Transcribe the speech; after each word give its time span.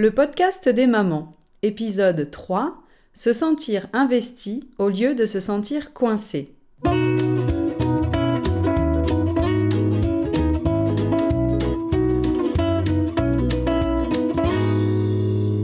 Le 0.00 0.10
podcast 0.10 0.66
des 0.66 0.86
mamans, 0.86 1.36
épisode 1.62 2.30
3 2.30 2.82
Se 3.12 3.34
sentir 3.34 3.86
investi 3.92 4.66
au 4.78 4.88
lieu 4.88 5.14
de 5.14 5.26
se 5.26 5.40
sentir 5.40 5.92
coincé. 5.92 6.54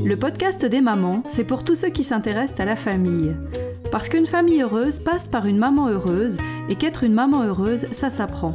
Le 0.04 0.14
podcast 0.17 0.66
des 0.66 0.82
mamans, 0.82 1.22
c'est 1.26 1.44
pour 1.44 1.64
tous 1.64 1.76
ceux 1.76 1.88
qui 1.88 2.04
s'intéressent 2.04 2.60
à 2.60 2.66
la 2.66 2.76
famille. 2.76 3.30
Parce 3.90 4.10
qu'une 4.10 4.26
famille 4.26 4.60
heureuse 4.60 5.00
passe 5.00 5.28
par 5.28 5.46
une 5.46 5.56
maman 5.56 5.88
heureuse 5.88 6.37
et 6.68 6.74
qu'être 6.74 7.04
une 7.04 7.14
maman 7.14 7.42
heureuse, 7.44 7.87
ça 7.90 8.10
s'apprend. 8.10 8.54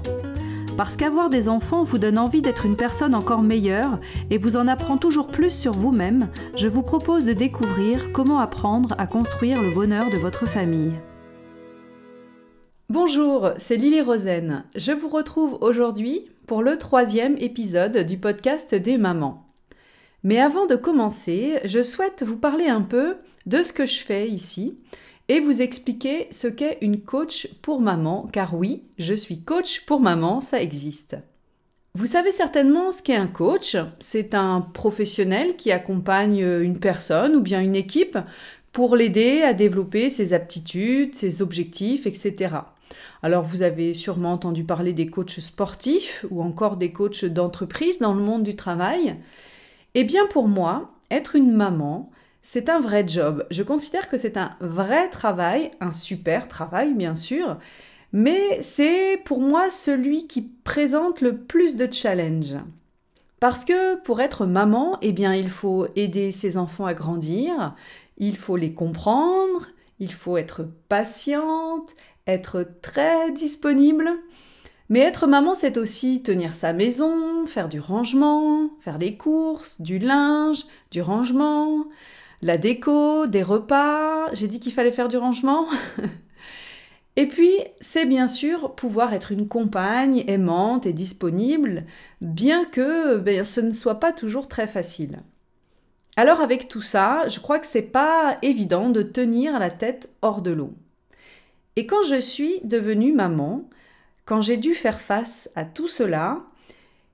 Parce 0.82 0.98
qu'avoir 0.98 1.30
des 1.30 1.48
enfants 1.48 1.84
vous 1.84 2.00
donne 2.00 2.18
envie 2.18 2.42
d'être 2.42 2.66
une 2.66 2.76
personne 2.76 3.14
encore 3.14 3.44
meilleure 3.44 4.00
et 4.32 4.40
vous 4.40 4.58
en 4.58 4.68
apprend 4.68 4.98
toujours 4.98 5.28
plus 5.28 5.52
sur 5.52 5.74
vous-même, 5.74 6.30
je 6.56 6.68
vous 6.68 6.82
propose 6.82 7.24
de 7.24 7.34
découvrir 7.34 8.12
comment 8.12 8.40
apprendre 8.40 8.96
à 8.98 9.06
construire 9.06 9.62
le 9.62 9.70
bonheur 9.70 10.10
de 10.10 10.18
votre 10.18 10.48
famille. 10.48 10.94
Bonjour, 12.90 13.52
c'est 13.60 13.76
Lily 13.76 14.02
Rosen. 14.02 14.64
Je 14.76 14.92
vous 14.92 15.08
retrouve 15.08 15.60
aujourd'hui 15.62 16.26
pour 16.48 16.64
le 16.64 16.80
troisième 16.80 17.38
épisode 17.38 17.98
du 17.98 18.18
podcast 18.18 18.74
des 18.74 18.98
mamans. 18.98 19.54
Mais 20.24 20.40
avant 20.40 20.66
de 20.66 20.76
commencer, 20.76 21.60
je 21.64 21.84
souhaite 21.84 22.24
vous 22.24 22.38
parler 22.38 22.66
un 22.66 22.82
peu 22.82 23.18
de 23.46 23.62
ce 23.62 23.72
que 23.72 23.86
je 23.86 24.00
fais 24.00 24.28
ici 24.28 24.80
et 25.32 25.40
vous 25.40 25.62
expliquer 25.62 26.28
ce 26.30 26.50
qu'est 26.50 26.78
une 26.82 27.00
coach 27.00 27.48
pour 27.62 27.80
maman, 27.80 28.28
car 28.34 28.54
oui, 28.54 28.84
je 29.00 29.14
suis 29.14 29.42
coach 29.44 29.86
pour 29.86 30.02
maman, 30.02 30.42
ça 30.42 30.62
existe. 30.62 31.16
Vous 31.94 32.06
savez 32.06 32.34
certainement 32.34 32.92
ce 32.92 33.02
qu'est 33.02 33.16
un 33.16 33.28
coach. 33.28 33.78
C'est 34.00 34.34
un 34.34 34.60
professionnel 34.60 35.56
qui 35.56 35.72
accompagne 35.72 36.42
une 36.42 36.80
personne 36.80 37.34
ou 37.34 37.40
bien 37.40 37.62
une 37.62 37.78
équipe 37.78 38.18
pour 38.74 38.98
l'aider 38.98 39.42
à 39.42 39.54
développer 39.54 40.10
ses 40.10 40.34
aptitudes, 40.34 41.16
ses 41.16 41.42
objectifs, 41.42 42.06
etc. 42.06 42.56
Alors 43.24 43.44
vous 43.44 43.62
avez 43.62 43.94
sûrement 43.94 44.34
entendu 44.34 44.66
parler 44.66 44.92
des 44.92 45.08
coachs 45.08 45.40
sportifs 45.40 46.26
ou 46.30 46.42
encore 46.42 46.76
des 46.76 46.92
coachs 46.92 47.24
d'entreprise 47.24 48.00
dans 48.00 48.14
le 48.14 48.22
monde 48.22 48.44
du 48.44 48.58
travail. 48.58 49.16
Eh 49.96 50.04
bien 50.04 50.28
pour 50.28 50.50
moi, 50.50 50.92
être 51.10 51.38
une 51.38 51.54
maman, 51.54 52.12
c'est 52.44 52.70
un 52.70 52.80
vrai 52.80 53.08
job. 53.08 53.46
Je 53.52 53.64
considère 53.64 54.10
que 54.10 54.18
c'est 54.18 54.38
un 54.38 54.56
vrai 54.60 55.10
travail, 55.10 55.72
un 55.80 55.92
super 55.92 56.48
travail 56.48 56.94
bien 56.94 57.16
sûr, 57.16 57.58
mais 58.14 58.62
c'est 58.62 59.22
pour 59.24 59.42
moi 59.42 59.72
celui 59.72 60.28
qui 60.28 60.42
présente 60.42 61.22
le 61.22 61.38
plus 61.38 61.76
de 61.76 61.92
challenges. 61.92 62.58
Parce 63.40 63.66
que 63.66 63.96
pour 64.02 64.22
être 64.22 64.46
maman, 64.46 65.00
eh 65.02 65.14
bien, 65.14 65.34
il 65.34 65.50
faut 65.50 65.88
aider 65.96 66.32
ses 66.32 66.58
enfants 66.58 66.86
à 66.86 66.94
grandir, 66.94 67.74
il 68.18 68.38
faut 68.38 68.56
les 68.56 68.74
comprendre, 68.74 69.68
il 70.00 70.14
faut 70.14 70.38
être 70.38 70.68
patiente, 70.90 71.90
être 72.28 72.68
très 72.82 73.32
disponible. 73.32 74.12
Mais 74.90 75.00
être 75.00 75.26
maman, 75.26 75.56
c'est 75.56 75.78
aussi 75.78 76.22
tenir 76.22 76.54
sa 76.54 76.74
maison, 76.74 77.48
faire 77.48 77.70
du 77.70 77.80
rangement, 77.80 78.70
faire 78.80 79.00
des 79.00 79.16
courses, 79.16 79.82
du 79.82 79.98
linge, 79.98 80.66
du 80.92 81.02
rangement, 81.02 81.86
la 82.42 82.58
déco, 82.58 83.28
des 83.28 83.44
repas, 83.44 84.34
j'ai 84.34 84.48
dit 84.48 84.60
qu'il 84.60 84.74
fallait 84.74 84.92
faire 84.92 85.10
du 85.10 85.18
rangement. 85.18 85.68
et 87.16 87.28
puis, 87.28 87.52
c'est 87.80 88.06
bien 88.06 88.28
sûr 88.28 88.74
pouvoir 88.76 89.14
être 89.14 89.32
une 89.32 89.48
compagne 89.48 90.24
aimante 90.28 90.86
et 90.86 90.94
disponible, 90.94 91.86
bien 92.20 92.66
que 92.66 93.18
ben, 93.18 93.44
ce 93.44 93.62
ne 93.62 93.72
soit 93.72 94.00
pas 94.00 94.12
toujours 94.12 94.48
très 94.48 94.68
facile. 94.68 95.20
Alors 96.18 96.42
avec 96.42 96.68
tout 96.68 96.82
ça, 96.82 97.28
je 97.28 97.40
crois 97.40 97.60
que 97.60 97.68
c'est 97.68 97.82
pas 97.82 98.38
évident 98.42 98.90
de 98.90 99.02
tenir 99.02 99.58
la 99.60 99.70
tête 99.70 100.10
hors 100.22 100.42
de 100.42 100.52
l'eau. 100.52 100.74
Et 101.78 101.86
quand 101.86 102.04
je 102.04 102.20
suis 102.20 102.60
devenue 102.64 103.14
maman, 103.14 103.70
quand 104.26 104.42
j'ai 104.42 104.58
dû 104.58 104.74
faire 104.74 105.00
face 105.00 105.50
à 105.56 105.64
tout 105.64 105.88
cela, 105.88 106.42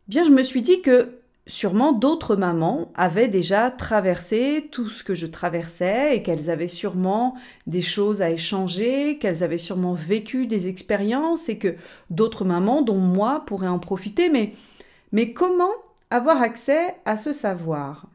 bien 0.07 0.23
je 0.23 0.31
me 0.31 0.41
suis 0.41 0.62
dit 0.62 0.81
que 0.81 1.19
sûrement 1.47 1.94
d'autres 1.94 2.35
mamans 2.35 2.91
avaient 2.94 3.30
déjà 3.30 3.72
traversé 3.72 4.68
tout 4.72 4.90
ce 4.90 5.03
que 5.03 5.16
je 5.16 5.25
traversais 5.25 6.16
et 6.16 6.22
qu'elles 6.22 6.50
avaient 6.50 6.68
sûrement 6.68 7.35
des 7.66 7.81
choses 7.81 8.22
à 8.22 8.30
échanger, 8.30 9.18
qu'elles 9.18 9.44
avaient 9.44 9.58
sûrement 9.58 9.94
vécu 9.94 10.46
des 10.46 10.68
expériences 10.68 11.50
et 11.50 11.58
que 11.58 11.75
d'autres 12.09 12.46
mamans, 12.46 12.81
dont 12.81 12.97
moi, 12.97 13.44
pourraient 13.46 13.68
en 13.68 13.80
profiter. 13.80 14.30
Mais, 14.30 14.53
mais 15.12 15.34
comment 15.34 15.72
avoir 16.12 16.41
accès 16.41 16.96
à 17.06 17.18
ce 17.18 17.34
savoir? 17.34 18.08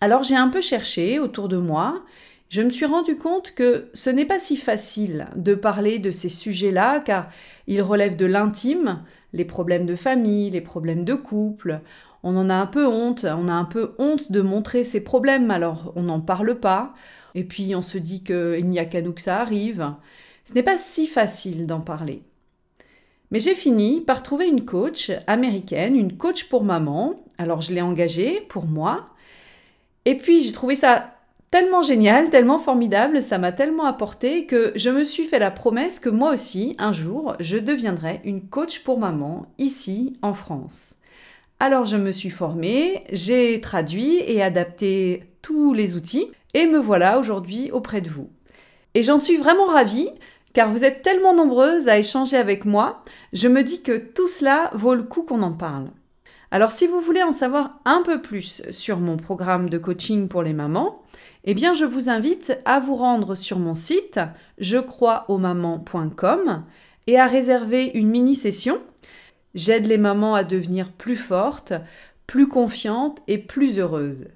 Alors 0.00 0.22
j'ai 0.22 0.36
un 0.36 0.48
peu 0.48 0.60
cherché 0.60 1.18
autour 1.18 1.48
de 1.48 1.58
moi. 1.58 2.02
Je 2.48 2.62
me 2.62 2.70
suis 2.70 2.86
rendu 2.86 3.16
compte 3.16 3.54
que 3.54 3.90
ce 3.92 4.10
n'est 4.10 4.24
pas 4.24 4.38
si 4.38 4.56
facile 4.56 5.28
de 5.36 5.54
parler 5.54 5.98
de 5.98 6.10
ces 6.10 6.28
sujets-là 6.28 7.00
car 7.00 7.28
ils 7.66 7.82
relèvent 7.82 8.16
de 8.16 8.26
l'intime, 8.26 9.02
les 9.32 9.44
problèmes 9.44 9.86
de 9.86 9.94
famille, 9.94 10.50
les 10.50 10.60
problèmes 10.60 11.04
de 11.04 11.14
couple 11.14 11.80
on 12.22 12.36
en 12.36 12.50
a 12.50 12.54
un 12.54 12.66
peu 12.66 12.86
honte, 12.86 13.24
on 13.24 13.48
a 13.48 13.52
un 13.52 13.64
peu 13.64 13.94
honte 13.98 14.30
de 14.30 14.40
montrer 14.40 14.84
ses 14.84 15.02
problèmes, 15.04 15.50
alors 15.50 15.92
on 15.96 16.02
n'en 16.02 16.20
parle 16.20 16.58
pas, 16.58 16.94
et 17.34 17.44
puis 17.44 17.74
on 17.74 17.82
se 17.82 17.98
dit 17.98 18.22
qu'il 18.22 18.68
n'y 18.68 18.78
a 18.78 18.84
qu'à 18.84 19.02
nous 19.02 19.12
que 19.12 19.20
ça 19.20 19.40
arrive. 19.40 19.92
Ce 20.44 20.54
n'est 20.54 20.62
pas 20.62 20.78
si 20.78 21.06
facile 21.06 21.66
d'en 21.66 21.80
parler. 21.80 22.22
Mais 23.30 23.38
j'ai 23.38 23.54
fini 23.54 24.00
par 24.00 24.22
trouver 24.22 24.48
une 24.48 24.64
coach 24.64 25.12
américaine, 25.26 25.96
une 25.96 26.16
coach 26.16 26.48
pour 26.48 26.64
maman, 26.64 27.22
alors 27.38 27.60
je 27.60 27.72
l'ai 27.72 27.82
engagée 27.82 28.40
pour 28.48 28.66
moi, 28.66 29.10
et 30.04 30.16
puis 30.16 30.42
j'ai 30.42 30.52
trouvé 30.52 30.74
ça 30.74 31.14
tellement 31.50 31.82
génial, 31.82 32.28
tellement 32.28 32.58
formidable, 32.58 33.22
ça 33.22 33.38
m'a 33.38 33.52
tellement 33.52 33.84
apporté 33.84 34.46
que 34.46 34.72
je 34.76 34.90
me 34.90 35.04
suis 35.04 35.24
fait 35.24 35.38
la 35.38 35.50
promesse 35.50 35.98
que 35.98 36.08
moi 36.08 36.32
aussi, 36.32 36.76
un 36.78 36.92
jour, 36.92 37.34
je 37.40 37.56
deviendrai 37.56 38.20
une 38.24 38.48
coach 38.48 38.80
pour 38.80 38.98
maman 38.98 39.46
ici 39.58 40.16
en 40.22 40.32
France. 40.32 40.94
Alors 41.62 41.84
je 41.84 41.98
me 41.98 42.10
suis 42.10 42.30
formée, 42.30 43.04
j'ai 43.12 43.60
traduit 43.60 44.16
et 44.26 44.42
adapté 44.42 45.24
tous 45.42 45.74
les 45.74 45.94
outils 45.94 46.30
et 46.54 46.66
me 46.66 46.78
voilà 46.78 47.18
aujourd'hui 47.18 47.70
auprès 47.70 48.00
de 48.00 48.08
vous. 48.08 48.30
Et 48.94 49.02
j'en 49.02 49.18
suis 49.18 49.36
vraiment 49.36 49.66
ravie 49.66 50.08
car 50.54 50.70
vous 50.70 50.86
êtes 50.86 51.02
tellement 51.02 51.34
nombreuses 51.34 51.86
à 51.86 51.98
échanger 51.98 52.38
avec 52.38 52.64
moi, 52.64 53.02
je 53.34 53.46
me 53.46 53.62
dis 53.62 53.82
que 53.82 53.98
tout 53.98 54.26
cela 54.26 54.70
vaut 54.72 54.94
le 54.94 55.02
coup 55.02 55.20
qu'on 55.20 55.42
en 55.42 55.52
parle. 55.52 55.90
Alors 56.50 56.72
si 56.72 56.86
vous 56.86 57.02
voulez 57.02 57.22
en 57.22 57.30
savoir 57.30 57.78
un 57.84 58.00
peu 58.06 58.22
plus 58.22 58.62
sur 58.70 58.96
mon 58.96 59.18
programme 59.18 59.68
de 59.68 59.76
coaching 59.76 60.28
pour 60.28 60.42
les 60.42 60.54
mamans, 60.54 61.02
eh 61.44 61.52
bien 61.52 61.74
je 61.74 61.84
vous 61.84 62.08
invite 62.08 62.56
à 62.64 62.80
vous 62.80 62.96
rendre 62.96 63.34
sur 63.34 63.58
mon 63.58 63.74
site 63.74 64.18
je 64.56 64.78
et 67.06 67.18
à 67.18 67.26
réserver 67.26 67.90
une 67.92 68.08
mini-session 68.08 68.80
J'aide 69.54 69.86
les 69.86 69.98
mamans 69.98 70.34
à 70.34 70.44
devenir 70.44 70.92
plus 70.92 71.16
fortes, 71.16 71.72
plus 72.26 72.48
confiantes 72.48 73.18
et 73.26 73.38
plus 73.38 73.78
heureuses. 73.78 74.26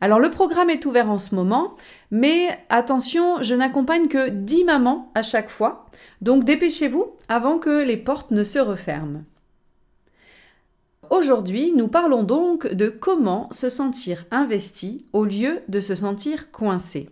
Alors 0.00 0.18
le 0.18 0.30
programme 0.30 0.70
est 0.70 0.84
ouvert 0.84 1.10
en 1.10 1.18
ce 1.18 1.34
moment, 1.34 1.74
mais 2.10 2.48
attention, 2.68 3.42
je 3.42 3.54
n'accompagne 3.54 4.08
que 4.08 4.28
10 4.28 4.64
mamans 4.64 5.10
à 5.14 5.22
chaque 5.22 5.48
fois, 5.48 5.86
donc 6.20 6.44
dépêchez-vous 6.44 7.06
avant 7.28 7.58
que 7.58 7.82
les 7.82 7.96
portes 7.96 8.30
ne 8.30 8.44
se 8.44 8.58
referment. 8.58 9.24
Aujourd'hui, 11.08 11.72
nous 11.72 11.88
parlons 11.88 12.24
donc 12.24 12.66
de 12.66 12.88
comment 12.88 13.48
se 13.52 13.70
sentir 13.70 14.24
investi 14.30 15.06
au 15.12 15.24
lieu 15.24 15.60
de 15.68 15.80
se 15.80 15.94
sentir 15.94 16.50
coincé. 16.50 17.08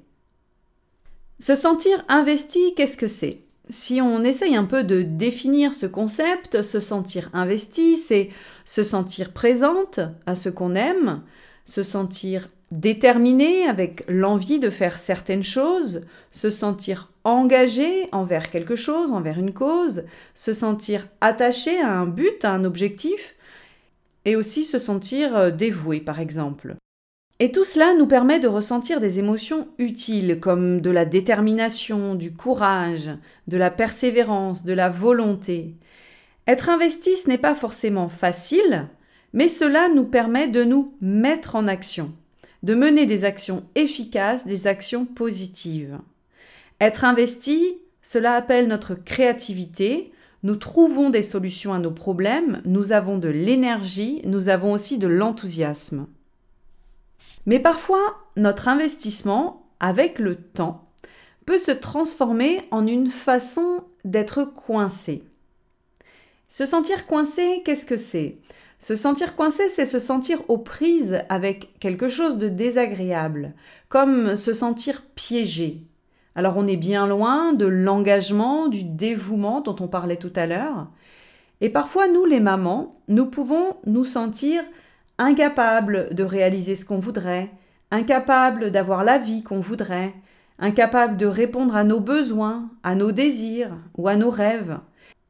Se 1.38 1.54
sentir 1.54 2.04
investi, 2.08 2.74
qu'est-ce 2.74 2.96
que 2.96 3.08
c'est? 3.08 3.43
Si 3.68 4.00
on 4.02 4.22
essaye 4.22 4.56
un 4.56 4.64
peu 4.64 4.84
de 4.84 5.02
définir 5.02 5.74
ce 5.74 5.86
concept, 5.86 6.62
se 6.62 6.80
sentir 6.80 7.30
investi, 7.32 7.96
c'est 7.96 8.30
se 8.64 8.82
sentir 8.82 9.32
présente 9.32 10.00
à 10.26 10.34
ce 10.34 10.48
qu'on 10.48 10.74
aime, 10.74 11.22
se 11.64 11.82
sentir 11.82 12.48
déterminé 12.70 13.66
avec 13.66 14.04
l'envie 14.08 14.58
de 14.58 14.70
faire 14.70 14.98
certaines 14.98 15.42
choses, 15.42 16.02
se 16.30 16.50
sentir 16.50 17.10
engagé 17.24 18.08
envers 18.12 18.50
quelque 18.50 18.76
chose, 18.76 19.12
envers 19.12 19.38
une 19.38 19.54
cause, 19.54 20.04
se 20.34 20.52
sentir 20.52 21.08
attaché 21.20 21.80
à 21.80 21.92
un 21.92 22.06
but, 22.06 22.44
à 22.44 22.52
un 22.52 22.64
objectif, 22.64 23.36
et 24.24 24.36
aussi 24.36 24.64
se 24.64 24.78
sentir 24.78 25.36
euh, 25.36 25.50
dévoué 25.50 26.00
par 26.00 26.20
exemple. 26.20 26.76
Et 27.40 27.50
tout 27.50 27.64
cela 27.64 27.94
nous 27.94 28.06
permet 28.06 28.38
de 28.38 28.46
ressentir 28.46 29.00
des 29.00 29.18
émotions 29.18 29.66
utiles 29.78 30.38
comme 30.40 30.80
de 30.80 30.90
la 30.90 31.04
détermination, 31.04 32.14
du 32.14 32.32
courage, 32.32 33.10
de 33.48 33.56
la 33.56 33.70
persévérance, 33.72 34.64
de 34.64 34.72
la 34.72 34.88
volonté. 34.88 35.74
Être 36.46 36.68
investi, 36.68 37.16
ce 37.16 37.28
n'est 37.28 37.38
pas 37.38 37.56
forcément 37.56 38.08
facile, 38.08 38.86
mais 39.32 39.48
cela 39.48 39.88
nous 39.88 40.04
permet 40.04 40.46
de 40.46 40.62
nous 40.62 40.94
mettre 41.00 41.56
en 41.56 41.66
action, 41.66 42.12
de 42.62 42.74
mener 42.74 43.04
des 43.04 43.24
actions 43.24 43.64
efficaces, 43.74 44.46
des 44.46 44.68
actions 44.68 45.04
positives. 45.04 45.98
Être 46.80 47.04
investi, 47.04 47.78
cela 48.00 48.34
appelle 48.34 48.68
notre 48.68 48.94
créativité, 48.94 50.12
nous 50.44 50.56
trouvons 50.56 51.10
des 51.10 51.22
solutions 51.24 51.72
à 51.72 51.80
nos 51.80 51.90
problèmes, 51.90 52.62
nous 52.64 52.92
avons 52.92 53.18
de 53.18 53.28
l'énergie, 53.28 54.20
nous 54.24 54.48
avons 54.48 54.72
aussi 54.72 54.98
de 54.98 55.08
l'enthousiasme. 55.08 56.06
Mais 57.46 57.58
parfois, 57.58 58.16
notre 58.36 58.68
investissement, 58.68 59.66
avec 59.80 60.18
le 60.18 60.36
temps, 60.36 60.88
peut 61.46 61.58
se 61.58 61.70
transformer 61.70 62.62
en 62.70 62.86
une 62.86 63.10
façon 63.10 63.84
d'être 64.04 64.44
coincé. 64.44 65.24
Se 66.48 66.66
sentir 66.66 67.06
coincé, 67.06 67.62
qu'est-ce 67.64 67.86
que 67.86 67.96
c'est? 67.96 68.38
Se 68.78 68.96
sentir 68.96 69.34
coincé, 69.34 69.68
c'est 69.68 69.86
se 69.86 69.98
sentir 69.98 70.42
aux 70.48 70.58
prises 70.58 71.22
avec 71.28 71.78
quelque 71.80 72.08
chose 72.08 72.38
de 72.38 72.48
désagréable, 72.48 73.54
comme 73.88 74.36
se 74.36 74.52
sentir 74.52 75.02
piégé. 75.14 75.82
Alors 76.34 76.56
on 76.56 76.66
est 76.66 76.76
bien 76.76 77.06
loin 77.06 77.52
de 77.52 77.66
l'engagement, 77.66 78.68
du 78.68 78.84
dévouement 78.84 79.60
dont 79.60 79.76
on 79.80 79.88
parlait 79.88 80.16
tout 80.16 80.32
à 80.36 80.46
l'heure. 80.46 80.88
Et 81.60 81.70
parfois, 81.70 82.08
nous, 82.08 82.24
les 82.24 82.40
mamans, 82.40 83.00
nous 83.08 83.26
pouvons 83.26 83.76
nous 83.86 84.04
sentir 84.04 84.62
incapables 85.18 86.14
de 86.14 86.24
réaliser 86.24 86.76
ce 86.76 86.84
qu'on 86.84 86.98
voudrait, 86.98 87.50
incapables 87.90 88.70
d'avoir 88.70 89.04
la 89.04 89.18
vie 89.18 89.42
qu'on 89.42 89.60
voudrait, 89.60 90.14
incapables 90.58 91.16
de 91.16 91.26
répondre 91.26 91.76
à 91.76 91.84
nos 91.84 92.00
besoins, 92.00 92.70
à 92.82 92.94
nos 92.94 93.12
désirs 93.12 93.76
ou 93.96 94.08
à 94.08 94.16
nos 94.16 94.30
rêves, 94.30 94.78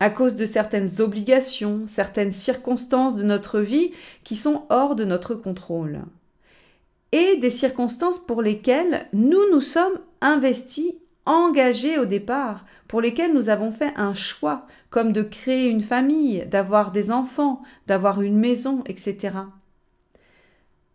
à 0.01 0.11
cause 0.11 0.37
de 0.37 0.47
certaines 0.47 1.01
obligations, 1.01 1.83
certaines 1.87 2.33
circonstances 2.33 3.17
de 3.17 3.23
notre 3.23 3.61
vie 3.61 3.93
qui 4.23 4.37
sont 4.37 4.65
hors 4.71 4.97
de 4.97 5.05
notre 5.05 5.35
contrôle. 5.35 6.01
Et 7.13 7.37
des 7.37 7.51
circonstances 7.51 8.19
pour 8.19 8.43
lesquelles 8.43 9.07
nous 9.13 9.51
nous 9.53 9.61
sommes 9.61 9.99
investis, 10.21 10.95
engagés 11.27 11.99
au 11.99 12.07
départ, 12.07 12.65
pour 12.89 13.01
lesquelles 13.01 13.33
nous 13.33 13.49
avons 13.49 13.71
fait 13.71 13.93
un 13.97 14.15
choix, 14.15 14.67
comme 14.91 15.13
de 15.13 15.23
créer 15.23 15.69
une 15.69 15.83
famille, 15.83 16.45
d'avoir 16.47 16.91
des 16.91 17.11
enfants, 17.11 17.63
d'avoir 17.87 18.21
une 18.21 18.37
maison, 18.37 18.83
etc. 18.87 19.31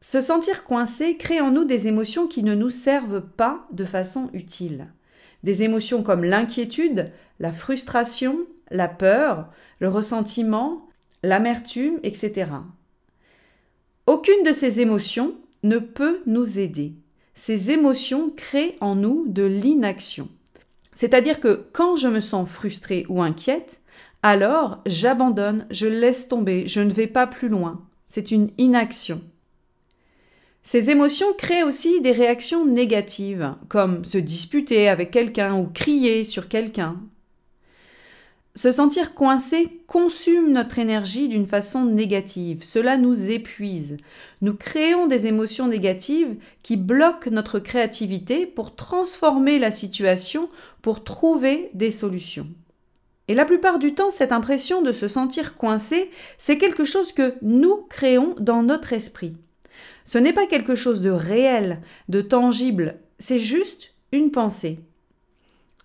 Se 0.01 0.22
sentir 0.22 0.63
coincé 0.63 1.18
crée 1.18 1.42
en 1.42 1.51
nous 1.51 1.66
des 1.66 1.88
émotions 1.88 2.28
qui 2.28 2.44
ne 2.44 2.56
nous 2.56 2.69
servent 2.69 3.22
pas 3.22 3.68
de 3.72 3.84
façon 3.84 4.30
utile. 4.34 4.88
Des 5.44 5.63
émotions 5.63 6.04
comme 6.04 6.24
l'inquiétude, 6.24 7.12
la 7.40 7.51
frustration, 7.51 8.40
la 8.72 8.88
peur, 8.88 9.50
le 9.80 9.90
ressentiment, 9.90 10.88
l'amertume, 11.24 12.00
etc. 12.04 12.51
Aucune 14.07 14.44
de 14.44 14.54
ces 14.54 14.80
émotions 14.80 15.36
ne 15.63 15.80
peut 15.80 16.22
nous 16.25 16.60
aider. 16.60 16.94
Ces 17.36 17.72
émotions 17.72 18.30
créent 18.30 18.78
en 18.81 18.96
nous 18.96 19.25
de 19.28 19.44
l'inaction. 19.44 20.30
C'est-à-dire 20.94 21.40
que 21.40 21.68
quand 21.74 21.96
je 21.96 22.07
me 22.07 22.19
sens 22.19 22.50
frustrée 22.50 23.06
ou 23.10 23.22
inquiète, 23.22 23.81
alors 24.24 24.81
j'abandonne, 24.86 25.66
je 25.72 25.88
laisse 25.88 26.28
tomber, 26.28 26.68
je 26.68 26.81
ne 26.81 26.92
vais 26.92 27.07
pas 27.07 27.28
plus 27.28 27.50
loin. 27.50 27.86
C'est 28.07 28.31
une 28.31 28.50
inaction. 28.57 29.22
Ces 30.64 30.90
émotions 30.90 31.34
créent 31.38 31.64
aussi 31.64 32.02
des 32.02 32.12
réactions 32.12 32.66
négatives, 32.66 33.56
comme 33.70 34.06
se 34.06 34.18
disputer 34.18 34.90
avec 34.90 35.12
quelqu'un 35.12 35.56
ou 35.56 35.68
crier 35.68 36.24
sur 36.26 36.48
quelqu'un. 36.48 36.98
Se 38.56 38.72
sentir 38.72 39.14
coincé 39.14 39.80
consume 39.88 40.52
notre 40.52 40.80
énergie 40.80 41.30
d'une 41.30 41.48
façon 41.48 41.86
négative. 41.86 42.60
Cela 42.62 42.98
nous 42.98 43.30
épuise. 43.30 43.98
Nous 44.42 44.54
créons 44.54 45.08
des 45.08 45.28
émotions 45.28 45.68
négatives 45.68 46.36
qui 46.62 46.76
bloquent 46.76 47.30
notre 47.30 47.60
créativité 47.60 48.46
pour 48.46 48.76
transformer 48.76 49.60
la 49.60 49.72
situation, 49.72 50.50
pour 50.82 51.04
trouver 51.04 51.70
des 51.74 51.92
solutions. 51.92 52.48
Et 53.30 53.34
la 53.34 53.46
plupart 53.46 53.80
du 53.80 53.94
temps, 53.94 54.10
cette 54.10 54.32
impression 54.32 54.82
de 54.82 54.92
se 54.92 55.08
sentir 55.08 55.56
coincé, 55.56 56.10
c'est 56.38 56.58
quelque 56.58 56.84
chose 56.84 57.14
que 57.14 57.36
nous 57.42 57.86
créons 57.88 58.36
dans 58.40 58.64
notre 58.64 58.92
esprit. 58.92 59.38
Ce 60.06 60.18
n'est 60.18 60.33
pas 60.33 60.47
quelque 60.47 60.75
chose 60.75 61.01
de 61.01 61.12
réel, 61.12 61.80
de 62.07 62.21
tangible, 62.21 62.95
c'est 63.18 63.39
juste 63.39 63.94
une 64.12 64.31
pensée. 64.31 64.80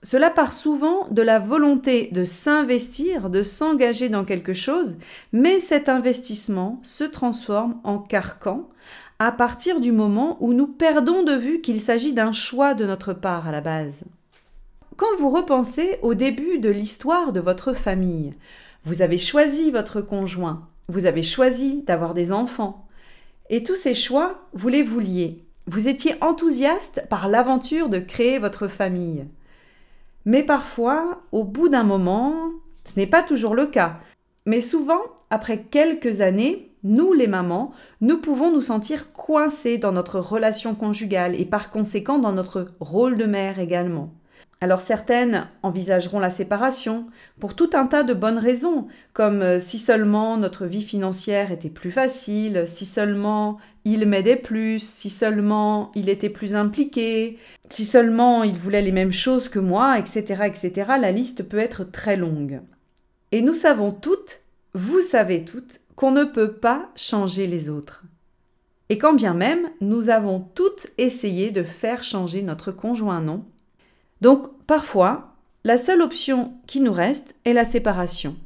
Cela 0.02 0.28
part 0.30 0.52
souvent 0.52 1.08
de 1.10 1.22
la 1.22 1.38
volonté 1.38 2.10
de 2.12 2.24
s'investir, 2.24 3.30
de 3.30 3.42
s'engager 3.42 4.10
dans 4.10 4.24
quelque 4.24 4.52
chose, 4.52 4.96
mais 5.32 5.60
cet 5.60 5.88
investissement 5.88 6.78
se 6.82 7.04
transforme 7.04 7.80
en 7.84 7.98
carcan 7.98 8.68
à 9.18 9.32
partir 9.32 9.80
du 9.80 9.92
moment 9.92 10.36
où 10.40 10.52
nous 10.52 10.66
perdons 10.66 11.22
de 11.22 11.32
vue 11.32 11.60
qu'il 11.62 11.80
s'agit 11.80 12.12
d'un 12.12 12.32
choix 12.32 12.74
de 12.74 12.84
notre 12.84 13.14
part 13.14 13.48
à 13.48 13.52
la 13.52 13.62
base. 13.62 14.04
Quand 14.96 15.16
vous 15.18 15.30
repensez 15.30 15.98
au 16.02 16.14
début 16.14 16.58
de 16.58 16.68
l'histoire 16.68 17.32
de 17.32 17.40
votre 17.40 17.72
famille, 17.72 18.32
vous 18.84 19.00
avez 19.00 19.18
choisi 19.18 19.70
votre 19.70 20.02
conjoint, 20.02 20.68
vous 20.88 21.06
avez 21.06 21.22
choisi 21.22 21.82
d'avoir 21.82 22.12
des 22.12 22.30
enfants, 22.30 22.83
et 23.54 23.62
tous 23.62 23.76
ces 23.76 23.94
choix, 23.94 24.48
vous 24.52 24.68
les 24.68 24.82
vouliez. 24.82 25.44
Vous 25.68 25.86
étiez 25.86 26.16
enthousiaste 26.20 27.06
par 27.08 27.28
l'aventure 27.28 27.88
de 27.88 28.00
créer 28.00 28.40
votre 28.40 28.66
famille. 28.66 29.26
Mais 30.24 30.42
parfois, 30.42 31.22
au 31.30 31.44
bout 31.44 31.68
d'un 31.68 31.84
moment, 31.84 32.34
ce 32.82 32.98
n'est 32.98 33.06
pas 33.06 33.22
toujours 33.22 33.54
le 33.54 33.66
cas. 33.66 34.00
Mais 34.44 34.60
souvent, 34.60 35.00
après 35.30 35.62
quelques 35.62 36.20
années, 36.20 36.72
nous 36.82 37.12
les 37.12 37.28
mamans, 37.28 37.70
nous 38.00 38.18
pouvons 38.18 38.50
nous 38.50 38.60
sentir 38.60 39.12
coincés 39.12 39.78
dans 39.78 39.92
notre 39.92 40.18
relation 40.18 40.74
conjugale 40.74 41.40
et 41.40 41.44
par 41.44 41.70
conséquent 41.70 42.18
dans 42.18 42.32
notre 42.32 42.72
rôle 42.80 43.16
de 43.16 43.24
mère 43.24 43.60
également. 43.60 44.10
Alors 44.60 44.80
certaines 44.80 45.48
envisageront 45.62 46.20
la 46.20 46.30
séparation 46.30 47.06
pour 47.38 47.54
tout 47.54 47.70
un 47.74 47.86
tas 47.86 48.02
de 48.02 48.14
bonnes 48.14 48.38
raisons, 48.38 48.86
comme 49.12 49.42
euh, 49.42 49.58
si 49.58 49.78
seulement 49.78 50.36
notre 50.36 50.66
vie 50.66 50.82
financière 50.82 51.52
était 51.52 51.70
plus 51.70 51.90
facile, 51.90 52.64
si 52.66 52.86
seulement 52.86 53.58
il 53.84 54.06
m'aidait 54.06 54.36
plus, 54.36 54.82
si 54.82 55.10
seulement 55.10 55.92
il 55.94 56.08
était 56.08 56.30
plus 56.30 56.54
impliqué, 56.54 57.38
si 57.68 57.84
seulement 57.84 58.42
il 58.42 58.58
voulait 58.58 58.80
les 58.80 58.92
mêmes 58.92 59.12
choses 59.12 59.48
que 59.48 59.58
moi, 59.58 59.98
etc., 59.98 60.44
etc. 60.46 60.92
La 60.98 61.12
liste 61.12 61.42
peut 61.48 61.58
être 61.58 61.84
très 61.84 62.16
longue. 62.16 62.62
Et 63.32 63.42
nous 63.42 63.54
savons 63.54 63.90
toutes, 63.90 64.40
vous 64.72 65.00
savez 65.00 65.44
toutes, 65.44 65.80
qu'on 65.96 66.12
ne 66.12 66.24
peut 66.24 66.52
pas 66.52 66.88
changer 66.96 67.46
les 67.46 67.68
autres. 67.68 68.04
Et 68.88 68.98
quand 68.98 69.14
bien 69.14 69.34
même, 69.34 69.70
nous 69.80 70.08
avons 70.08 70.40
toutes 70.40 70.86
essayé 70.98 71.50
de 71.50 71.62
faire 71.62 72.02
changer 72.02 72.42
notre 72.42 72.70
conjoint, 72.72 73.20
non? 73.20 73.44
Donc 74.20 74.48
parfois, 74.66 75.34
la 75.64 75.78
seule 75.78 76.02
option 76.02 76.54
qui 76.66 76.80
nous 76.80 76.92
reste 76.92 77.34
est 77.44 77.52
la 77.52 77.64
séparation. 77.64 78.36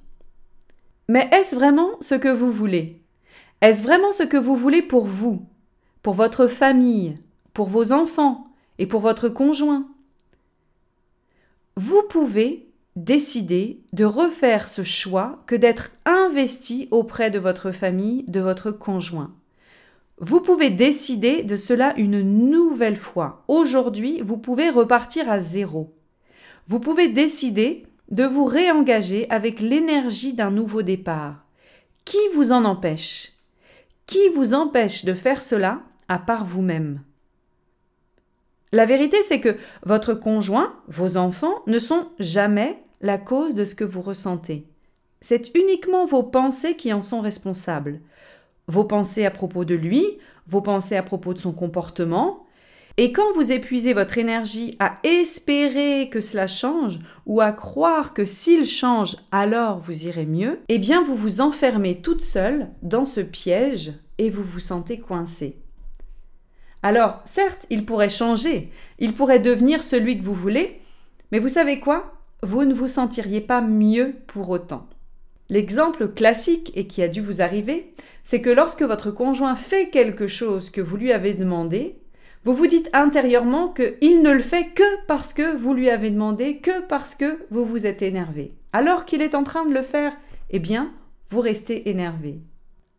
Mais 1.09 1.29
est-ce 1.33 1.57
vraiment 1.57 1.91
ce 2.01 2.15
que 2.15 2.29
vous 2.29 2.51
voulez? 2.51 3.03
Est-ce 3.61 3.83
vraiment 3.83 4.13
ce 4.13 4.23
que 4.23 4.37
vous 4.37 4.57
voulez 4.57 4.83
pour 4.83 5.07
vous, 5.07 5.47
pour 6.03 6.15
votre 6.15 6.47
famille, 6.47 7.19
pour 7.55 7.69
vos 7.69 7.93
enfants 7.93 8.49
et 8.79 8.87
pour 8.87 9.01
votre 9.01 9.29
conjoint? 9.29 9.89
Vous 11.77 12.03
pouvez 12.09 12.69
décider 12.97 13.81
de 13.93 14.05
refaire 14.05 14.69
ce 14.69 14.83
choix 14.83 15.43
que 15.47 15.55
d'être 15.55 15.93
investi 16.05 16.89
auprès 16.91 17.31
de 17.31 17.39
votre 17.39 17.71
famille, 17.71 18.25
de 18.25 18.41
votre 18.41 18.71
conjoint. 18.71 19.33
Vous 20.21 20.41
pouvez 20.41 20.71
décider 20.71 21.45
de 21.45 21.55
cela 21.57 21.95
une 21.97 22.23
nouvelle 22.23 22.97
fois. 22.97 23.45
Aujourd'hui, 23.47 24.21
vous 24.21 24.37
pouvez 24.37 24.69
repartir 24.69 25.31
à 25.31 25.41
zéro. 25.41 25.95
Vous 26.67 26.81
pouvez 26.81 27.09
décider 27.09 27.87
de 28.11 28.25
vous 28.25 28.45
réengager 28.45 29.31
avec 29.31 29.61
l'énergie 29.61 30.33
d'un 30.33 30.51
nouveau 30.51 30.83
départ. 30.83 31.45
Qui 32.05 32.19
vous 32.35 32.51
en 32.51 32.65
empêche? 32.65 33.33
Qui 34.07 34.29
vous 34.35 34.55
empêche 34.55 35.05
de 35.05 35.15
faire 35.15 35.41
cela 35.41 35.83
à 36.09 36.19
part 36.19 36.45
vous-même? 36.45 37.03
La 38.73 38.87
vérité, 38.87 39.19
c'est 39.23 39.41
que 39.41 39.57
votre 39.85 40.15
conjoint, 40.15 40.75
vos 40.89 41.17
enfants, 41.17 41.63
ne 41.67 41.79
sont 41.79 42.09
jamais 42.19 42.83
la 43.01 43.19
cause 43.19 43.55
de 43.55 43.65
ce 43.65 43.75
que 43.75 43.85
vous 43.85 44.03
ressentez. 44.03 44.67
C'est 45.21 45.57
uniquement 45.57 46.07
vos 46.07 46.23
pensées 46.23 46.77
qui 46.77 46.93
en 46.93 47.03
sont 47.03 47.21
responsables 47.21 48.01
vos 48.69 48.85
pensées 48.85 49.27
à 49.27 49.31
propos 49.31 49.65
de 49.65 49.75
lui, 49.75 50.05
vos 50.47 50.61
pensées 50.61 50.97
à 50.97 51.03
propos 51.03 51.35
de 51.35 51.39
son 51.39 51.53
comportement. 51.53 52.47
Et 52.97 53.13
quand 53.13 53.33
vous 53.35 53.53
épuisez 53.53 53.95
votre 53.95 54.19
énergie 54.19 54.77
à 54.79 54.99
espérer 55.05 56.09
que 56.11 56.21
cela 56.21 56.47
change 56.47 56.99
ou 57.27 57.41
à 57.41 57.53
croire 57.53 58.13
que 58.13 58.25
s'il 58.25 58.67
change, 58.67 59.17
alors 59.31 59.79
vous 59.79 60.07
irez 60.07 60.27
mieux, 60.27 60.61
eh 60.69 60.79
bien 60.79 61.03
vous 61.03 61.15
vous 61.15 61.41
enfermez 61.41 62.01
toute 62.01 62.23
seule 62.23 62.69
dans 62.83 63.05
ce 63.05 63.21
piège 63.21 63.93
et 64.19 64.31
vous 64.31 64.43
vous 64.43 64.61
sentez 64.61 64.99
coincé. 64.99 65.63
Alors, 66.83 67.21
certes, 67.25 67.67
il 67.71 67.85
pourrait 67.85 68.09
changer, 68.09 68.71
il 68.99 69.15
pourrait 69.15 69.41
devenir 69.41 69.83
celui 69.83 70.19
que 70.19 70.25
vous 70.25 70.35
voulez, 70.35 70.81
mais 71.33 71.39
vous 71.39 71.49
savez 71.49 71.81
quoi? 71.81 72.15
Vous 72.43 72.65
ne 72.65 72.75
vous 72.75 72.87
sentiriez 72.87 73.41
pas 73.41 73.61
mieux 73.61 74.15
pour 74.29 74.49
autant. 74.51 74.89
L'exemple 75.51 76.09
classique 76.09 76.73
et 76.75 76.87
qui 76.87 77.03
a 77.03 77.09
dû 77.09 77.21
vous 77.23 77.41
arriver, 77.41 77.95
c'est 78.23 78.43
que 78.43 78.51
lorsque 78.51 78.83
votre 78.83 79.11
conjoint 79.11 79.55
fait 79.55 79.89
quelque 79.89 80.27
chose 80.27 80.71
que 80.71 80.83
vous 80.83 80.97
lui 80.99 81.11
avez 81.13 81.33
demandé, 81.33 81.97
vous 82.45 82.53
vous 82.53 82.67
dites 82.67 82.91
intérieurement 82.93 83.69
qu'il 83.69 84.23
ne 84.23 84.31
le 84.31 84.43
fait 84.43 84.69
que 84.75 85.07
parce 85.07 85.33
que 85.33 85.57
vous 85.57 85.73
lui 85.73 85.89
avez 85.89 86.11
demandé, 86.11 86.59
que 86.59 86.83
parce 86.83 87.15
que 87.15 87.39
vous 87.51 87.65
vous 87.65 87.87
êtes 87.87 88.03
énervé. 88.03 88.53
Alors 88.73 89.07
qu'il 89.07 89.23
est 89.23 89.35
en 89.35 89.43
train 89.43 89.65
de 89.65 89.73
le 89.73 89.83
faire, 89.83 90.17
eh 90.51 90.59
bien, 90.59 90.93
vous 91.31 91.41
restez 91.41 91.89
énervé. 91.89 92.41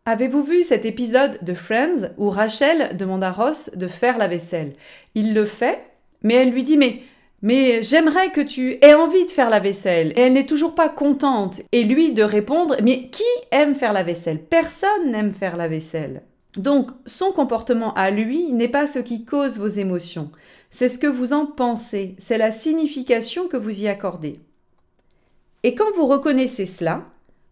Avez-vous 0.04 0.42
vu 0.42 0.62
cet 0.64 0.84
épisode 0.84 1.38
de 1.42 1.54
Friends 1.54 2.10
où 2.16 2.30
Rachel 2.30 2.96
demande 2.96 3.22
à 3.22 3.30
Ross 3.30 3.70
de 3.76 3.86
faire 3.86 4.18
la 4.18 4.28
vaisselle? 4.28 4.74
Il 5.14 5.34
le 5.34 5.44
fait, 5.44 5.84
mais 6.22 6.34
elle 6.34 6.50
lui 6.50 6.64
dit 6.64 6.76
mais 6.76 7.00
mais 7.42 7.82
j'aimerais 7.82 8.32
que 8.32 8.40
tu 8.40 8.78
aies 8.82 8.94
envie 8.94 9.24
de 9.24 9.30
faire 9.30 9.50
la 9.50 9.60
vaisselle. 9.60 10.12
Et 10.16 10.22
elle 10.22 10.34
n'est 10.34 10.46
toujours 10.46 10.74
pas 10.74 10.88
contente. 10.88 11.62
Et 11.72 11.84
lui 11.84 12.12
de 12.12 12.22
répondre 12.22 12.76
Mais 12.82 13.08
qui 13.08 13.24
aime 13.50 13.74
faire 13.74 13.92
la 13.92 14.02
vaisselle? 14.02 14.42
Personne 14.42 15.10
n'aime 15.10 15.32
faire 15.32 15.56
la 15.56 15.68
vaisselle. 15.68 16.22
Donc, 16.56 16.90
son 17.06 17.32
comportement 17.32 17.94
à 17.94 18.10
lui 18.10 18.52
n'est 18.52 18.68
pas 18.68 18.86
ce 18.86 18.98
qui 18.98 19.24
cause 19.24 19.58
vos 19.58 19.68
émotions. 19.68 20.30
C'est 20.70 20.88
ce 20.88 20.98
que 20.98 21.06
vous 21.06 21.32
en 21.32 21.46
pensez. 21.46 22.16
C'est 22.18 22.38
la 22.38 22.52
signification 22.52 23.48
que 23.48 23.56
vous 23.56 23.82
y 23.82 23.88
accordez. 23.88 24.40
Et 25.62 25.74
quand 25.74 25.92
vous 25.96 26.06
reconnaissez 26.06 26.66
cela, 26.66 27.04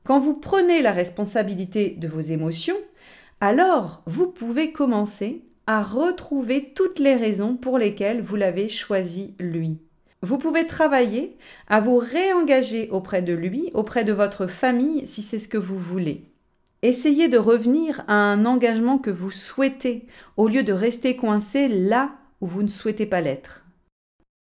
quand 0.04 0.18
vous 0.18 0.35
prenez 0.35 0.83
la 0.83 0.92
responsabilité 0.92 1.90
de 1.90 2.09
vos 2.09 2.21
émotions, 2.21 2.76
alors 3.40 4.02
vous 4.07 4.26
pouvez 4.26 4.73
commencer 4.73 5.42
à 5.68 5.82
retrouver 5.82 6.72
toutes 6.75 6.98
les 6.98 7.14
raisons 7.14 7.54
pour 7.54 7.76
lesquelles 7.76 8.22
vous 8.22 8.37
l'avez 8.37 8.70
choisi 8.70 9.34
lui. 9.38 9.76
Vous 10.22 10.38
pouvez 10.38 10.66
travailler 10.66 11.37
à 11.68 11.82
vous 11.82 11.98
réengager 11.98 12.88
auprès 12.90 13.20
de 13.20 13.34
lui, 13.34 13.70
auprès 13.75 14.02
de 14.02 14.14
votre 14.14 14.46
famille, 14.46 15.06
si 15.06 15.20
c'est 15.20 15.38
ce 15.38 15.46
que 15.46 15.58
vous 15.58 15.76
voulez. 15.78 16.25
Essayez 16.80 17.28
de 17.28 17.37
revenir 17.37 18.02
à 18.08 18.14
un 18.14 18.46
engagement 18.46 18.96
que 18.96 19.10
vous 19.10 19.30
souhaitez, 19.30 20.06
au 20.38 20.48
lieu 20.48 20.62
de 20.62 20.72
rester 20.72 21.16
coincé 21.16 21.68
là 21.68 22.12
où 22.40 22.46
vous 22.46 22.62
ne 22.62 22.68
souhaitez 22.68 23.04
pas 23.04 23.20
l'être. 23.20 23.66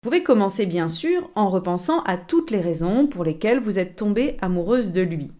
Vous 0.02 0.10
pouvez 0.10 0.22
commencer 0.22 0.64
bien 0.64 0.88
sûr 0.88 1.28
en 1.34 1.50
repensant 1.50 2.00
à 2.04 2.16
toutes 2.16 2.50
les 2.50 2.62
raisons 2.62 3.06
pour 3.06 3.22
lesquelles 3.22 3.60
vous 3.60 3.78
êtes 3.78 3.96
tombée 3.96 4.38
amoureuse 4.40 4.92
de 4.92 5.02
lui. 5.02 5.30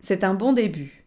C'est 0.00 0.24
un 0.24 0.34
bon 0.34 0.52
début. 0.52 1.04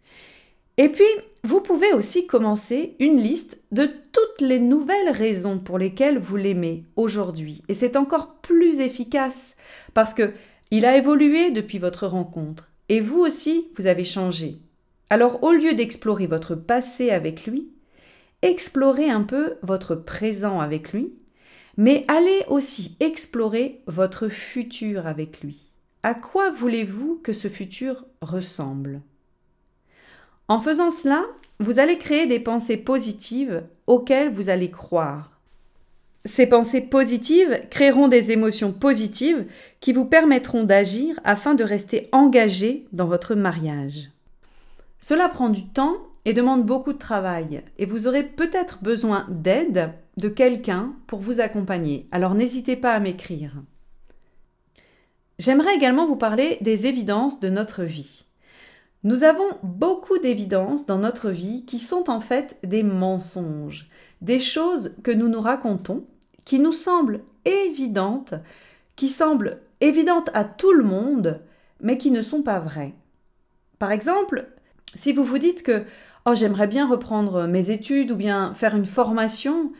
Et 0.77 0.87
puis, 0.87 1.03
vous 1.45 1.61
pouvez 1.61 1.93
aussi 1.93 2.25
commencer 2.25 2.95
une 2.99 3.21
liste 3.21 3.59
de 3.71 3.85
toutes 3.85 4.41
les 4.41 4.59
nouvelles 4.59 5.11
raisons 5.11 5.59
pour 5.59 5.77
lesquelles 5.77 6.17
vous 6.17 6.37
l'aimez 6.37 6.85
aujourd'hui. 6.95 7.61
Et 7.69 7.73
c'est 7.73 7.95
encore 7.95 8.35
plus 8.41 8.79
efficace 8.79 9.55
parce 9.93 10.13
que 10.13 10.33
il 10.71 10.85
a 10.85 10.97
évolué 10.97 11.51
depuis 11.51 11.77
votre 11.77 12.07
rencontre. 12.07 12.71
Et 12.89 12.99
vous 12.99 13.19
aussi, 13.19 13.67
vous 13.77 13.85
avez 13.85 14.03
changé. 14.03 14.59
Alors, 15.11 15.43
au 15.43 15.51
lieu 15.51 15.73
d'explorer 15.73 16.25
votre 16.25 16.55
passé 16.55 17.11
avec 17.11 17.45
lui, 17.45 17.69
explorez 18.41 19.09
un 19.09 19.21
peu 19.21 19.55
votre 19.61 19.95
présent 19.95 20.59
avec 20.59 20.91
lui, 20.93 21.13
mais 21.77 22.05
allez 22.07 22.43
aussi 22.47 22.97
explorer 22.99 23.83
votre 23.85 24.29
futur 24.29 25.05
avec 25.05 25.41
lui. 25.41 25.71
À 26.01 26.15
quoi 26.15 26.49
voulez-vous 26.49 27.19
que 27.23 27.33
ce 27.33 27.47
futur 27.47 28.05
ressemble? 28.21 29.01
En 30.47 30.59
faisant 30.59 30.91
cela, 30.91 31.23
vous 31.59 31.79
allez 31.79 31.97
créer 31.97 32.27
des 32.27 32.39
pensées 32.39 32.77
positives 32.77 33.63
auxquelles 33.87 34.31
vous 34.31 34.49
allez 34.49 34.69
croire. 34.69 35.31
Ces 36.25 36.47
pensées 36.47 36.81
positives 36.81 37.61
créeront 37.69 38.07
des 38.07 38.31
émotions 38.31 38.71
positives 38.71 39.45
qui 39.79 39.93
vous 39.93 40.05
permettront 40.05 40.63
d'agir 40.63 41.19
afin 41.23 41.53
de 41.53 41.63
rester 41.63 42.09
engagé 42.11 42.85
dans 42.93 43.05
votre 43.05 43.35
mariage. 43.35 44.09
Cela 44.99 45.29
prend 45.29 45.49
du 45.49 45.67
temps 45.67 45.97
et 46.25 46.33
demande 46.33 46.65
beaucoup 46.65 46.93
de 46.93 46.97
travail 46.97 47.61
et 47.77 47.85
vous 47.85 48.07
aurez 48.07 48.23
peut-être 48.23 48.79
besoin 48.81 49.27
d'aide 49.29 49.91
de 50.17 50.29
quelqu'un 50.29 50.93
pour 51.05 51.19
vous 51.19 51.41
accompagner. 51.41 52.07
Alors 52.11 52.33
n'hésitez 52.33 52.75
pas 52.75 52.93
à 52.93 52.99
m'écrire. 52.99 53.53
J'aimerais 55.37 55.75
également 55.75 56.07
vous 56.07 56.15
parler 56.15 56.57
des 56.61 56.87
évidences 56.87 57.39
de 57.39 57.49
notre 57.49 57.83
vie. 57.83 58.24
Nous 59.05 59.21
avons 59.21 59.45
beaucoup 59.61 60.17
d'évidences 60.17 60.87
dans 60.87 60.97
notre 60.97 61.29
vie 61.29 61.63
qui 61.63 61.77
sont 61.77 62.09
en 62.09 62.19
fait 62.19 62.57
des 62.63 62.81
mensonges, 62.81 63.87
des 64.21 64.39
choses 64.39 64.95
que 65.03 65.11
nous 65.11 65.27
nous 65.27 65.41
racontons, 65.41 66.07
qui 66.43 66.57
nous 66.57 66.71
semblent 66.71 67.21
évidentes, 67.45 68.33
qui 68.95 69.09
semblent 69.09 69.61
évidentes 69.79 70.31
à 70.33 70.43
tout 70.43 70.73
le 70.73 70.83
monde, 70.83 71.39
mais 71.81 71.99
qui 71.99 72.09
ne 72.09 72.23
sont 72.23 72.41
pas 72.41 72.57
vraies. 72.57 72.95
Par 73.77 73.91
exemple, 73.91 74.47
si 74.95 75.13
vous 75.13 75.23
vous 75.23 75.37
dites 75.37 75.61
que 75.61 75.83
oh, 76.25 76.33
j'aimerais 76.33 76.65
bien 76.65 76.87
reprendre 76.87 77.45
mes 77.45 77.69
études 77.69 78.09
ou 78.09 78.15
bien 78.15 78.55
faire 78.55 78.75
une 78.75 78.87
formation, 78.87 79.71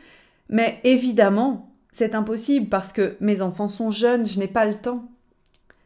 mais 0.50 0.80
évidemment, 0.84 1.74
c'est 1.90 2.14
impossible 2.14 2.68
parce 2.68 2.92
que 2.92 3.16
mes 3.18 3.42
enfants 3.42 3.68
sont 3.68 3.90
jeunes, 3.90 4.24
je 4.24 4.38
n'ai 4.38 4.46
pas 4.46 4.66
le 4.66 4.74
temps. 4.74 5.10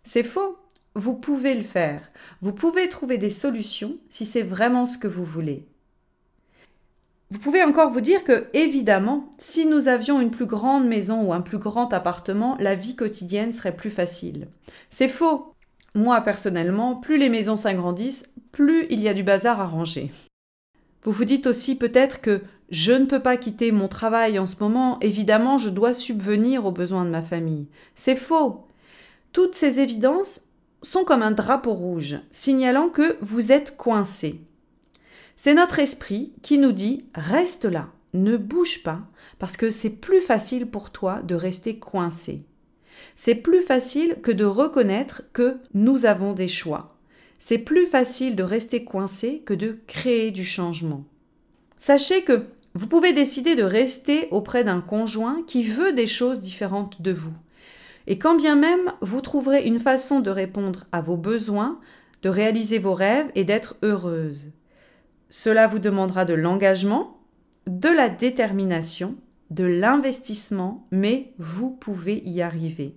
C'est 0.04 0.24
faux. 0.24 0.58
Vous 1.00 1.14
pouvez 1.14 1.54
le 1.54 1.62
faire. 1.62 2.02
Vous 2.42 2.52
pouvez 2.52 2.90
trouver 2.90 3.16
des 3.16 3.30
solutions 3.30 3.96
si 4.10 4.26
c'est 4.26 4.42
vraiment 4.42 4.84
ce 4.84 4.98
que 4.98 5.08
vous 5.08 5.24
voulez. 5.24 5.66
Vous 7.30 7.38
pouvez 7.38 7.64
encore 7.64 7.90
vous 7.90 8.02
dire 8.02 8.22
que, 8.22 8.48
évidemment, 8.52 9.30
si 9.38 9.64
nous 9.64 9.88
avions 9.88 10.20
une 10.20 10.30
plus 10.30 10.44
grande 10.44 10.86
maison 10.86 11.22
ou 11.22 11.32
un 11.32 11.40
plus 11.40 11.56
grand 11.56 11.94
appartement, 11.94 12.54
la 12.60 12.74
vie 12.74 12.96
quotidienne 12.96 13.50
serait 13.50 13.74
plus 13.74 13.88
facile. 13.88 14.48
C'est 14.90 15.08
faux. 15.08 15.54
Moi, 15.94 16.20
personnellement, 16.20 16.96
plus 16.96 17.16
les 17.16 17.30
maisons 17.30 17.56
s'agrandissent, 17.56 18.28
plus 18.52 18.84
il 18.90 19.00
y 19.00 19.08
a 19.08 19.14
du 19.14 19.22
bazar 19.22 19.58
à 19.58 19.66
ranger. 19.66 20.12
Vous 21.02 21.12
vous 21.12 21.24
dites 21.24 21.46
aussi 21.46 21.78
peut-être 21.78 22.20
que 22.20 22.42
je 22.68 22.92
ne 22.92 23.06
peux 23.06 23.22
pas 23.22 23.38
quitter 23.38 23.72
mon 23.72 23.88
travail 23.88 24.38
en 24.38 24.46
ce 24.46 24.56
moment, 24.60 25.00
évidemment, 25.00 25.56
je 25.56 25.70
dois 25.70 25.94
subvenir 25.94 26.66
aux 26.66 26.72
besoins 26.72 27.06
de 27.06 27.10
ma 27.10 27.22
famille. 27.22 27.68
C'est 27.94 28.16
faux. 28.16 28.66
Toutes 29.32 29.54
ces 29.54 29.80
évidences 29.80 30.49
sont 30.82 31.04
comme 31.04 31.22
un 31.22 31.30
drapeau 31.30 31.74
rouge, 31.74 32.18
signalant 32.30 32.88
que 32.88 33.16
vous 33.20 33.52
êtes 33.52 33.76
coincé. 33.76 34.40
C'est 35.36 35.54
notre 35.54 35.78
esprit 35.78 36.32
qui 36.42 36.58
nous 36.58 36.72
dit 36.72 37.04
reste 37.14 37.64
là, 37.64 37.88
ne 38.12 38.36
bouge 38.36 38.82
pas, 38.82 39.00
parce 39.38 39.56
que 39.56 39.70
c'est 39.70 39.90
plus 39.90 40.20
facile 40.20 40.66
pour 40.66 40.90
toi 40.90 41.20
de 41.22 41.34
rester 41.34 41.78
coincé. 41.78 42.44
C'est 43.16 43.34
plus 43.34 43.62
facile 43.62 44.16
que 44.22 44.32
de 44.32 44.44
reconnaître 44.44 45.22
que 45.32 45.58
nous 45.74 46.06
avons 46.06 46.32
des 46.32 46.48
choix. 46.48 46.96
C'est 47.38 47.58
plus 47.58 47.86
facile 47.86 48.36
de 48.36 48.42
rester 48.42 48.84
coincé 48.84 49.42
que 49.46 49.54
de 49.54 49.78
créer 49.86 50.30
du 50.30 50.44
changement. 50.44 51.04
Sachez 51.78 52.22
que 52.22 52.44
vous 52.74 52.86
pouvez 52.86 53.12
décider 53.12 53.56
de 53.56 53.62
rester 53.62 54.28
auprès 54.30 54.62
d'un 54.62 54.80
conjoint 54.80 55.42
qui 55.46 55.64
veut 55.64 55.92
des 55.92 56.06
choses 56.06 56.40
différentes 56.40 57.00
de 57.00 57.12
vous. 57.12 57.32
Et 58.06 58.18
quand 58.18 58.36
bien 58.36 58.56
même 58.56 58.92
vous 59.00 59.20
trouverez 59.20 59.64
une 59.64 59.80
façon 59.80 60.20
de 60.20 60.30
répondre 60.30 60.84
à 60.92 61.00
vos 61.00 61.16
besoins, 61.16 61.78
de 62.22 62.28
réaliser 62.28 62.78
vos 62.78 62.94
rêves 62.94 63.30
et 63.34 63.44
d'être 63.44 63.76
heureuse. 63.82 64.50
Cela 65.28 65.66
vous 65.66 65.78
demandera 65.78 66.24
de 66.24 66.34
l'engagement, 66.34 67.18
de 67.66 67.88
la 67.88 68.08
détermination, 68.08 69.16
de 69.50 69.64
l'investissement, 69.64 70.84
mais 70.90 71.32
vous 71.38 71.70
pouvez 71.70 72.22
y 72.24 72.42
arriver. 72.42 72.94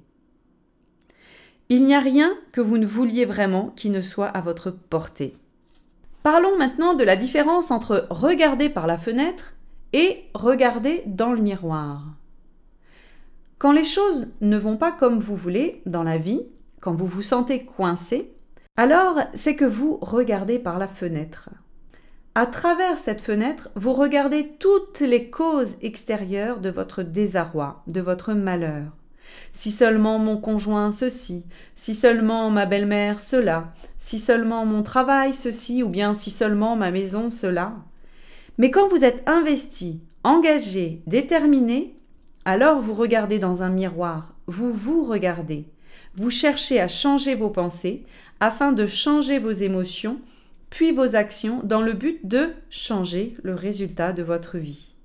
Il 1.69 1.85
n'y 1.85 1.95
a 1.95 1.99
rien 1.99 2.33
que 2.51 2.61
vous 2.61 2.77
ne 2.77 2.85
vouliez 2.85 3.25
vraiment 3.25 3.71
qui 3.75 3.89
ne 3.89 4.01
soit 4.01 4.27
à 4.27 4.41
votre 4.41 4.71
portée. 4.71 5.37
Parlons 6.21 6.57
maintenant 6.57 6.93
de 6.93 7.03
la 7.03 7.15
différence 7.15 7.71
entre 7.71 8.07
regarder 8.09 8.69
par 8.69 8.87
la 8.87 8.97
fenêtre 8.97 9.55
et 9.91 10.23
regarder 10.33 11.03
dans 11.05 11.33
le 11.33 11.41
miroir. 11.41 12.15
Quand 13.63 13.71
les 13.71 13.85
choses 13.85 14.33
ne 14.41 14.57
vont 14.57 14.75
pas 14.75 14.91
comme 14.91 15.19
vous 15.19 15.37
voulez 15.37 15.81
dans 15.85 16.03
la 16.03 16.17
vie, 16.17 16.41
quand 16.81 16.93
vous 16.93 17.07
vous 17.07 17.21
sentez 17.21 17.63
coincé, 17.63 18.33
alors 18.75 19.21
c'est 19.35 19.55
que 19.55 19.63
vous 19.63 19.99
regardez 20.01 20.59
par 20.59 20.77
la 20.77 20.87
fenêtre. 20.89 21.49
À 22.35 22.45
travers 22.45 22.99
cette 22.99 23.21
fenêtre, 23.21 23.69
vous 23.75 23.93
regardez 23.93 24.49
toutes 24.59 24.99
les 24.99 25.29
causes 25.29 25.77
extérieures 25.81 26.59
de 26.59 26.69
votre 26.69 27.03
désarroi, 27.03 27.85
de 27.87 28.01
votre 28.01 28.33
malheur. 28.33 28.97
Si 29.53 29.71
seulement 29.71 30.19
mon 30.19 30.35
conjoint 30.35 30.91
ceci, 30.91 31.45
si 31.73 31.95
seulement 31.95 32.49
ma 32.49 32.65
belle-mère 32.65 33.21
cela, 33.21 33.71
si 33.97 34.19
seulement 34.19 34.65
mon 34.65 34.83
travail 34.83 35.33
ceci, 35.33 35.83
ou 35.83 35.87
bien 35.87 36.13
si 36.13 36.31
seulement 36.31 36.75
ma 36.75 36.91
maison 36.91 37.31
cela. 37.31 37.75
Mais 38.57 38.71
quand 38.71 38.89
vous 38.89 39.05
êtes 39.05 39.23
investi, 39.25 40.01
engagé, 40.25 41.01
déterminé, 41.07 41.95
alors 42.45 42.79
vous 42.79 42.93
regardez 42.93 43.39
dans 43.39 43.63
un 43.63 43.69
miroir, 43.69 44.35
vous 44.47 44.71
vous 44.71 45.03
regardez, 45.03 45.65
vous 46.15 46.29
cherchez 46.29 46.79
à 46.79 46.87
changer 46.87 47.35
vos 47.35 47.49
pensées 47.49 48.05
afin 48.39 48.71
de 48.71 48.85
changer 48.85 49.39
vos 49.39 49.51
émotions, 49.51 50.19
puis 50.69 50.91
vos 50.91 51.15
actions 51.15 51.61
dans 51.63 51.81
le 51.81 51.93
but 51.93 52.19
de 52.27 52.49
changer 52.69 53.35
le 53.43 53.55
résultat 53.55 54.11
de 54.11 54.23
votre 54.23 54.57
vie. 54.57 54.95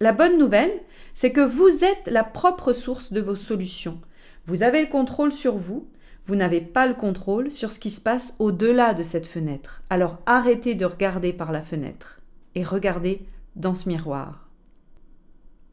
La 0.00 0.12
bonne 0.12 0.38
nouvelle, 0.38 0.72
c'est 1.14 1.32
que 1.32 1.40
vous 1.40 1.84
êtes 1.84 2.06
la 2.06 2.24
propre 2.24 2.72
source 2.72 3.12
de 3.12 3.20
vos 3.20 3.36
solutions. 3.36 4.00
Vous 4.46 4.62
avez 4.62 4.80
le 4.80 4.88
contrôle 4.88 5.32
sur 5.32 5.54
vous, 5.54 5.86
vous 6.26 6.34
n'avez 6.34 6.60
pas 6.60 6.86
le 6.86 6.94
contrôle 6.94 7.50
sur 7.50 7.70
ce 7.70 7.78
qui 7.78 7.90
se 7.90 8.00
passe 8.00 8.36
au-delà 8.38 8.94
de 8.94 9.02
cette 9.02 9.26
fenêtre. 9.26 9.82
Alors 9.90 10.18
arrêtez 10.26 10.74
de 10.74 10.86
regarder 10.86 11.32
par 11.32 11.52
la 11.52 11.62
fenêtre 11.62 12.20
et 12.54 12.64
regardez 12.64 13.26
dans 13.56 13.74
ce 13.74 13.88
miroir. 13.88 14.49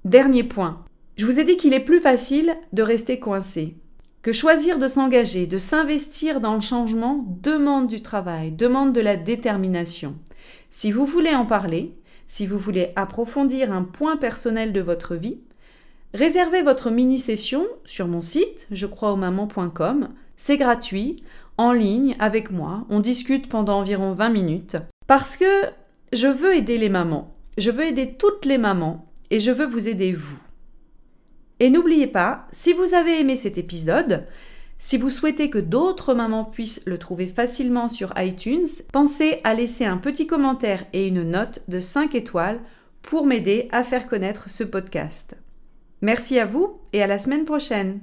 Dernier 0.07 0.45
point. 0.45 0.85
Je 1.17 1.25
vous 1.25 1.37
ai 1.37 1.43
dit 1.43 1.57
qu'il 1.57 1.73
est 1.73 1.81
plus 1.81 1.99
facile 1.99 2.55
de 2.71 2.81
rester 2.81 3.19
coincé. 3.19 3.75
Que 4.21 4.31
choisir 4.31 4.79
de 4.79 4.87
s'engager, 4.87 5.47
de 5.47 5.57
s'investir 5.57 6.39
dans 6.39 6.55
le 6.55 6.61
changement 6.61 7.25
demande 7.41 7.87
du 7.87 8.01
travail, 8.01 8.53
demande 8.53 8.93
de 8.93 9.01
la 9.01 9.17
détermination. 9.17 10.15
Si 10.71 10.91
vous 10.91 11.05
voulez 11.05 11.35
en 11.35 11.45
parler, 11.45 11.93
si 12.25 12.45
vous 12.45 12.57
voulez 12.57 12.93
approfondir 12.95 13.73
un 13.73 13.83
point 13.83 14.15
personnel 14.15 14.71
de 14.71 14.79
votre 14.79 15.15
vie, 15.15 15.41
réservez 16.13 16.61
votre 16.61 16.89
mini-session 16.89 17.65
sur 17.83 18.07
mon 18.07 18.21
site, 18.21 18.65
je 18.71 18.85
crois 18.85 19.19
C'est 20.37 20.55
gratuit, 20.55 21.17
en 21.57 21.73
ligne, 21.73 22.15
avec 22.19 22.49
moi. 22.49 22.85
On 22.89 23.01
discute 23.01 23.49
pendant 23.49 23.79
environ 23.79 24.13
20 24.13 24.29
minutes. 24.29 24.77
Parce 25.05 25.35
que 25.35 25.65
je 26.13 26.27
veux 26.27 26.55
aider 26.55 26.77
les 26.77 26.87
mamans. 26.87 27.35
Je 27.57 27.71
veux 27.71 27.83
aider 27.83 28.13
toutes 28.13 28.45
les 28.45 28.57
mamans. 28.57 29.03
Et 29.29 29.39
je 29.39 29.51
veux 29.51 29.65
vous 29.65 29.87
aider 29.87 30.13
vous. 30.13 30.39
Et 31.59 31.69
n'oubliez 31.69 32.07
pas, 32.07 32.47
si 32.51 32.73
vous 32.73 32.93
avez 32.93 33.19
aimé 33.19 33.35
cet 33.35 33.57
épisode, 33.57 34.25
si 34.77 34.97
vous 34.97 35.09
souhaitez 35.09 35.49
que 35.49 35.57
d'autres 35.57 36.13
mamans 36.13 36.45
puissent 36.45 36.83
le 36.85 36.99
trouver 36.99 37.25
facilement 37.25 37.89
sur 37.89 38.13
iTunes, 38.17 38.67
pensez 38.93 39.39
à 39.43 39.53
laisser 39.53 39.85
un 39.85 39.97
petit 39.97 40.27
commentaire 40.27 40.85
et 40.93 41.07
une 41.07 41.23
note 41.23 41.63
de 41.67 41.79
5 41.79 42.13
étoiles 42.13 42.59
pour 43.01 43.25
m'aider 43.25 43.67
à 43.71 43.83
faire 43.83 44.07
connaître 44.07 44.49
ce 44.49 44.63
podcast. 44.63 45.35
Merci 46.01 46.37
à 46.39 46.45
vous 46.45 46.79
et 46.93 47.01
à 47.01 47.07
la 47.07 47.17
semaine 47.17 47.45
prochaine. 47.45 48.01